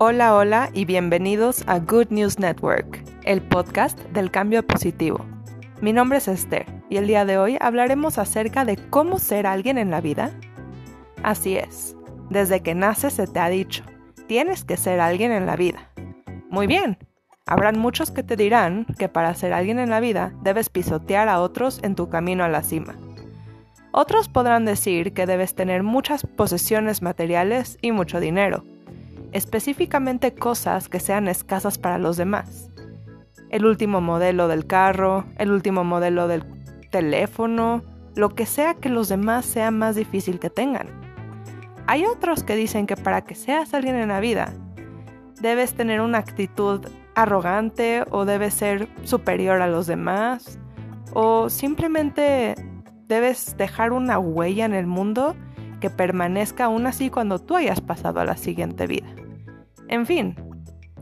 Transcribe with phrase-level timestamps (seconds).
[0.00, 5.26] Hola, hola y bienvenidos a Good News Network, el podcast del cambio positivo.
[5.80, 9.76] Mi nombre es Esther y el día de hoy hablaremos acerca de cómo ser alguien
[9.76, 10.30] en la vida.
[11.24, 11.96] Así es,
[12.30, 13.82] desde que naces se te ha dicho,
[14.28, 15.90] tienes que ser alguien en la vida.
[16.48, 16.96] Muy bien,
[17.44, 21.40] habrán muchos que te dirán que para ser alguien en la vida debes pisotear a
[21.40, 22.94] otros en tu camino a la cima.
[23.90, 28.62] Otros podrán decir que debes tener muchas posesiones materiales y mucho dinero
[29.32, 32.70] específicamente cosas que sean escasas para los demás.
[33.50, 36.44] El último modelo del carro, el último modelo del
[36.90, 37.82] teléfono,
[38.14, 40.88] lo que sea que los demás sea más difícil que tengan.
[41.86, 44.52] Hay otros que dicen que para que seas alguien en la vida,
[45.40, 50.58] debes tener una actitud arrogante o debes ser superior a los demás
[51.12, 52.54] o simplemente
[53.06, 55.34] debes dejar una huella en el mundo
[55.80, 59.08] que permanezca aún así cuando tú hayas pasado a la siguiente vida.
[59.88, 60.36] En fin,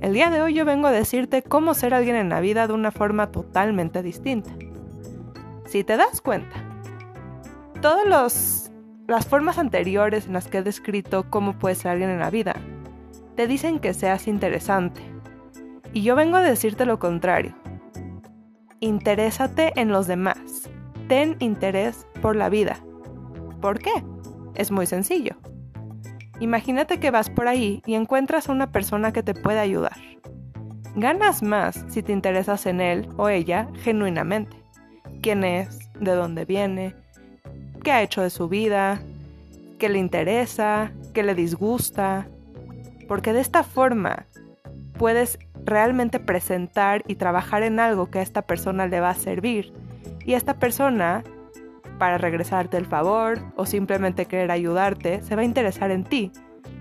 [0.00, 2.74] el día de hoy yo vengo a decirte cómo ser alguien en la vida de
[2.74, 4.50] una forma totalmente distinta.
[5.66, 6.56] Si te das cuenta,
[7.80, 8.70] todas
[9.06, 12.56] las formas anteriores en las que he descrito cómo puedes ser alguien en la vida,
[13.36, 15.00] te dicen que seas interesante.
[15.92, 17.54] Y yo vengo a decirte lo contrario.
[18.80, 20.68] Interésate en los demás.
[21.08, 22.78] Ten interés por la vida.
[23.60, 23.92] ¿Por qué?
[24.56, 25.36] Es muy sencillo.
[26.40, 29.96] Imagínate que vas por ahí y encuentras a una persona que te puede ayudar.
[30.96, 34.56] Ganas más si te interesas en él o ella genuinamente.
[35.22, 35.78] ¿Quién es?
[36.00, 36.94] ¿De dónde viene?
[37.82, 39.00] ¿Qué ha hecho de su vida?
[39.78, 40.90] ¿Qué le interesa?
[41.12, 42.26] ¿Qué le disgusta?
[43.08, 44.26] Porque de esta forma
[44.98, 49.72] puedes realmente presentar y trabajar en algo que a esta persona le va a servir.
[50.24, 51.24] Y esta persona
[51.98, 56.32] para regresarte el favor o simplemente querer ayudarte, se va a interesar en ti,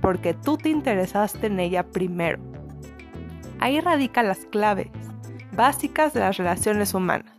[0.01, 2.39] porque tú te interesaste en ella primero.
[3.59, 4.89] Ahí radican las claves
[5.55, 7.33] básicas de las relaciones humanas.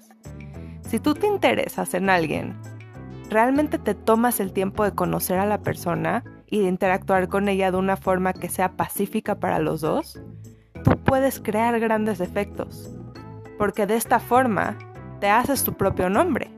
[0.89, 2.57] Si tú te interesas en alguien,
[3.29, 7.71] realmente te tomas el tiempo de conocer a la persona y de interactuar con ella
[7.71, 10.21] de una forma que sea pacífica para los dos,
[10.85, 12.97] tú puedes crear grandes efectos,
[13.59, 14.79] porque de esta forma
[15.21, 16.56] te haces tu propio nombre.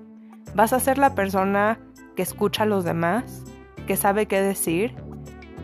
[0.55, 1.79] Vas a ser la persona
[2.17, 3.45] que escucha a los demás,
[3.87, 4.95] que sabe qué decir,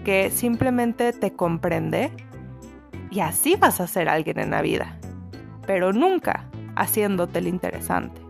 [0.05, 2.13] que simplemente te comprende
[3.11, 4.99] y así vas a ser alguien en la vida.
[5.67, 8.21] Pero nunca haciéndote el interesante.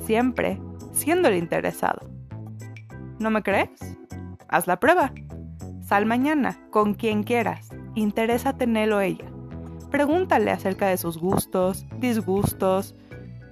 [0.00, 0.60] Siempre
[0.92, 2.08] siendo el interesado.
[3.18, 3.70] ¿No me crees?
[4.48, 5.12] Haz la prueba.
[5.80, 7.70] Sal mañana con quien quieras.
[7.94, 9.26] Interésate en él o ella.
[9.90, 12.94] Pregúntale acerca de sus gustos, disgustos,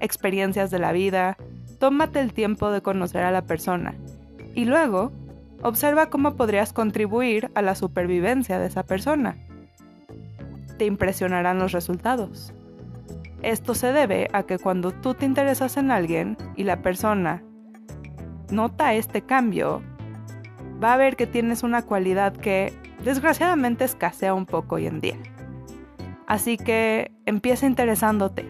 [0.00, 1.36] experiencias de la vida,
[1.80, 3.94] tómate el tiempo de conocer a la persona
[4.54, 5.10] y luego
[5.62, 9.36] observa cómo podrías contribuir a la supervivencia de esa persona.
[10.78, 12.52] Te impresionarán los resultados.
[13.42, 17.42] Esto se debe a que cuando tú te interesas en alguien y la persona
[18.50, 19.82] nota este cambio,
[20.82, 25.16] va a ver que tienes una cualidad que desgraciadamente escasea un poco hoy en día.
[26.26, 28.46] Así que empieza interesándote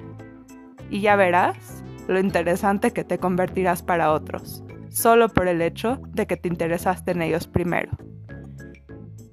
[0.90, 6.26] y ya verás lo interesante que te convertirás para otros, solo por el hecho de
[6.26, 7.90] que te interesaste en ellos primero.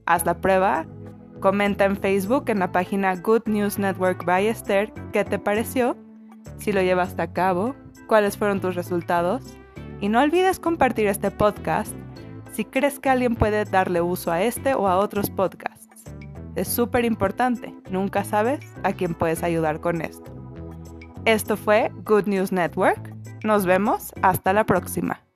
[0.05, 0.85] Haz la prueba,
[1.39, 5.97] comenta en Facebook en la página Good News Network by Esther qué te pareció,
[6.57, 7.75] si lo llevaste a cabo,
[8.07, 9.57] cuáles fueron tus resultados
[10.00, 11.94] y no olvides compartir este podcast
[12.51, 15.88] si crees que alguien puede darle uso a este o a otros podcasts.
[16.56, 20.37] Es súper importante, nunca sabes a quién puedes ayudar con esto.
[21.27, 23.13] Esto fue Good News Network.
[23.43, 25.26] Nos vemos hasta la próxima.